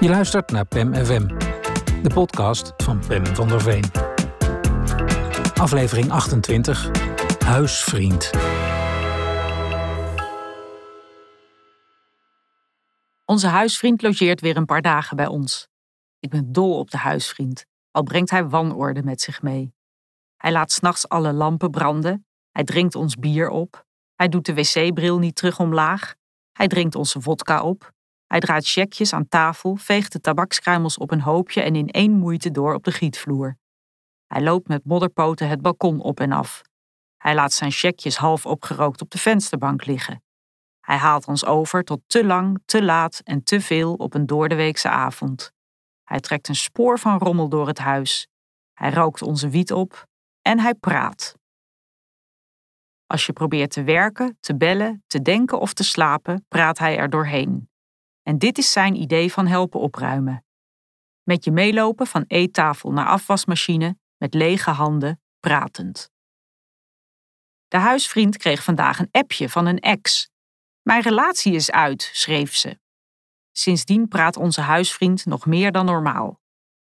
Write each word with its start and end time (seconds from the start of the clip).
Je 0.00 0.08
luistert 0.08 0.50
naar 0.50 0.66
PEM 0.66 0.94
FM, 0.94 1.26
de 2.02 2.10
podcast 2.14 2.72
van 2.76 3.02
Pem 3.06 3.26
van 3.26 3.48
der 3.48 3.60
Veen. 3.60 3.84
Aflevering 5.54 6.10
28, 6.10 6.90
Huisvriend. 7.44 8.30
Onze 13.24 13.46
huisvriend 13.46 14.02
logeert 14.02 14.40
weer 14.40 14.56
een 14.56 14.64
paar 14.64 14.82
dagen 14.82 15.16
bij 15.16 15.26
ons. 15.26 15.68
Ik 16.18 16.30
ben 16.30 16.52
dol 16.52 16.78
op 16.78 16.90
de 16.90 16.98
huisvriend, 16.98 17.66
al 17.90 18.02
brengt 18.02 18.30
hij 18.30 18.48
wanorde 18.48 19.02
met 19.02 19.20
zich 19.20 19.42
mee. 19.42 19.74
Hij 20.36 20.52
laat 20.52 20.72
s'nachts 20.72 21.08
alle 21.08 21.32
lampen 21.32 21.70
branden, 21.70 22.26
hij 22.50 22.64
drinkt 22.64 22.94
ons 22.94 23.16
bier 23.16 23.48
op, 23.48 23.86
hij 24.14 24.28
doet 24.28 24.46
de 24.46 24.54
wc-bril 24.54 25.18
niet 25.18 25.36
terug 25.36 25.60
omlaag, 25.60 26.14
hij 26.52 26.68
drinkt 26.68 26.94
onze 26.94 27.20
vodka 27.20 27.62
op, 27.62 27.91
hij 28.32 28.40
draait 28.40 28.68
checkjes 28.68 29.12
aan 29.12 29.28
tafel, 29.28 29.76
veegt 29.76 30.12
de 30.12 30.20
tabakskruimels 30.20 30.98
op 30.98 31.10
een 31.10 31.20
hoopje 31.20 31.62
en 31.62 31.76
in 31.76 31.88
één 31.88 32.12
moeite 32.12 32.50
door 32.50 32.74
op 32.74 32.84
de 32.84 32.92
gietvloer. 32.92 33.56
Hij 34.26 34.42
loopt 34.42 34.68
met 34.68 34.84
modderpoten 34.84 35.48
het 35.48 35.62
balkon 35.62 36.00
op 36.00 36.20
en 36.20 36.32
af. 36.32 36.62
Hij 37.16 37.34
laat 37.34 37.52
zijn 37.52 37.70
checkjes 37.70 38.16
half 38.16 38.46
opgerookt 38.46 39.00
op 39.00 39.10
de 39.10 39.18
vensterbank 39.18 39.84
liggen. 39.86 40.22
Hij 40.80 40.96
haalt 40.96 41.26
ons 41.26 41.44
over 41.44 41.84
tot 41.84 42.00
te 42.06 42.24
lang, 42.24 42.62
te 42.64 42.84
laat 42.84 43.20
en 43.24 43.42
te 43.42 43.60
veel 43.60 43.94
op 43.94 44.14
een 44.14 44.26
doordeweekse 44.26 44.88
avond. 44.88 45.52
Hij 46.04 46.20
trekt 46.20 46.48
een 46.48 46.54
spoor 46.54 46.98
van 46.98 47.18
rommel 47.18 47.48
door 47.48 47.66
het 47.66 47.78
huis. 47.78 48.28
Hij 48.72 48.90
rookt 48.90 49.22
onze 49.22 49.48
wiet 49.48 49.72
op 49.72 50.06
en 50.42 50.58
hij 50.58 50.74
praat. 50.74 51.34
Als 53.06 53.26
je 53.26 53.32
probeert 53.32 53.70
te 53.70 53.82
werken, 53.82 54.36
te 54.40 54.56
bellen, 54.56 55.04
te 55.06 55.22
denken 55.22 55.60
of 55.60 55.72
te 55.72 55.84
slapen, 55.84 56.44
praat 56.48 56.78
hij 56.78 56.98
er 56.98 57.10
doorheen. 57.10 57.70
En 58.22 58.38
dit 58.38 58.58
is 58.58 58.72
zijn 58.72 58.94
idee 58.94 59.32
van 59.32 59.46
helpen 59.46 59.80
opruimen. 59.80 60.44
Met 61.22 61.44
je 61.44 61.50
meelopen 61.50 62.06
van 62.06 62.24
eettafel 62.26 62.92
naar 62.92 63.06
afwasmachine, 63.06 63.98
met 64.16 64.34
lege 64.34 64.70
handen, 64.70 65.20
pratend. 65.40 66.10
De 67.68 67.76
huisvriend 67.76 68.36
kreeg 68.36 68.62
vandaag 68.62 68.98
een 68.98 69.08
appje 69.10 69.48
van 69.48 69.66
een 69.66 69.78
ex. 69.78 70.30
Mijn 70.82 71.02
relatie 71.02 71.54
is 71.54 71.70
uit, 71.70 72.10
schreef 72.12 72.54
ze. 72.54 72.78
Sindsdien 73.52 74.08
praat 74.08 74.36
onze 74.36 74.60
huisvriend 74.60 75.26
nog 75.26 75.46
meer 75.46 75.72
dan 75.72 75.84
normaal. 75.84 76.40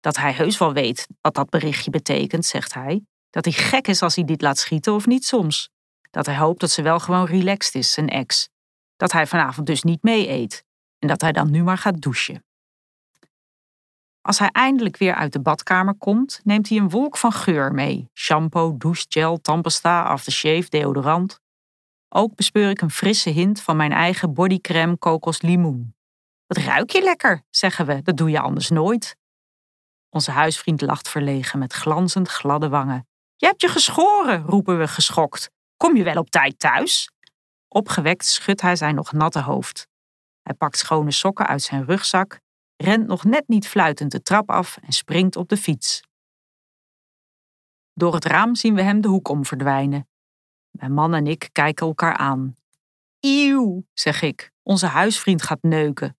Dat 0.00 0.16
hij 0.16 0.32
heus 0.32 0.58
wel 0.58 0.72
weet 0.72 1.06
wat 1.20 1.34
dat 1.34 1.50
berichtje 1.50 1.90
betekent, 1.90 2.44
zegt 2.44 2.74
hij. 2.74 3.04
Dat 3.30 3.44
hij 3.44 3.54
gek 3.54 3.88
is 3.88 4.02
als 4.02 4.14
hij 4.14 4.24
dit 4.24 4.42
laat 4.42 4.58
schieten 4.58 4.92
of 4.92 5.06
niet 5.06 5.24
soms. 5.24 5.70
Dat 6.10 6.26
hij 6.26 6.36
hoopt 6.36 6.60
dat 6.60 6.70
ze 6.70 6.82
wel 6.82 6.98
gewoon 6.98 7.26
relaxed 7.26 7.74
is, 7.74 7.92
zijn 7.92 8.08
ex. 8.08 8.48
Dat 8.96 9.12
hij 9.12 9.26
vanavond 9.26 9.66
dus 9.66 9.82
niet 9.82 10.02
mee 10.02 10.28
eet. 10.28 10.64
En 10.98 11.08
dat 11.08 11.20
hij 11.20 11.32
dan 11.32 11.50
nu 11.50 11.62
maar 11.62 11.78
gaat 11.78 12.00
douchen. 12.00 12.44
Als 14.20 14.38
hij 14.38 14.48
eindelijk 14.52 14.96
weer 14.96 15.14
uit 15.14 15.32
de 15.32 15.40
badkamer 15.40 15.94
komt, 15.94 16.40
neemt 16.44 16.68
hij 16.68 16.78
een 16.78 16.90
wolk 16.90 17.16
van 17.16 17.32
geur 17.32 17.72
mee: 17.72 18.10
shampoo, 18.14 18.76
douchegel, 18.76 19.40
tandpasta, 19.40 20.02
aftershave, 20.02 20.68
deodorant. 20.68 21.40
Ook 22.08 22.34
bespeur 22.34 22.70
ik 22.70 22.80
een 22.80 22.90
frisse 22.90 23.30
hint 23.30 23.62
van 23.62 23.76
mijn 23.76 23.92
eigen 23.92 24.34
bodycrème 24.34 24.96
kokos 24.96 25.42
limoen. 25.42 25.94
Wat 26.46 26.56
ruik 26.56 26.90
je 26.90 27.02
lekker, 27.02 27.42
zeggen 27.50 27.86
we, 27.86 28.02
dat 28.02 28.16
doe 28.16 28.30
je 28.30 28.40
anders 28.40 28.68
nooit. 28.68 29.16
Onze 30.10 30.30
huisvriend 30.30 30.80
lacht 30.80 31.08
verlegen 31.08 31.58
met 31.58 31.72
glanzend 31.72 32.28
gladde 32.28 32.68
wangen. 32.68 33.08
Je 33.36 33.46
hebt 33.46 33.60
je 33.60 33.68
geschoren, 33.68 34.42
roepen 34.42 34.78
we 34.78 34.88
geschokt. 34.88 35.50
Kom 35.76 35.96
je 35.96 36.02
wel 36.02 36.16
op 36.16 36.30
tijd 36.30 36.58
thuis? 36.58 37.10
Opgewekt 37.68 38.26
schudt 38.26 38.60
hij 38.60 38.76
zijn 38.76 38.94
nog 38.94 39.12
natte 39.12 39.40
hoofd. 39.40 39.88
Hij 40.46 40.54
pakt 40.54 40.78
schone 40.78 41.10
sokken 41.10 41.46
uit 41.46 41.62
zijn 41.62 41.84
rugzak, 41.84 42.40
rent 42.76 43.06
nog 43.06 43.24
net 43.24 43.48
niet 43.48 43.68
fluitend 43.68 44.10
de 44.10 44.22
trap 44.22 44.50
af 44.50 44.76
en 44.76 44.92
springt 44.92 45.36
op 45.36 45.48
de 45.48 45.56
fiets. 45.56 46.02
Door 47.92 48.14
het 48.14 48.24
raam 48.24 48.54
zien 48.54 48.74
we 48.74 48.82
hem 48.82 49.00
de 49.00 49.08
hoek 49.08 49.28
om 49.28 49.44
verdwijnen. 49.44 50.08
Mijn 50.70 50.92
man 50.92 51.14
en 51.14 51.26
ik 51.26 51.48
kijken 51.52 51.86
elkaar 51.86 52.16
aan. 52.16 52.56
Ieuw, 53.20 53.86
zeg 53.92 54.22
ik, 54.22 54.52
onze 54.62 54.86
huisvriend 54.86 55.42
gaat 55.42 55.62
neuken. 55.62 56.16